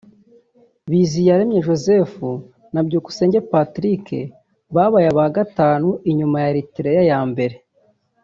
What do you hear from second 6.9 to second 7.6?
ya mbere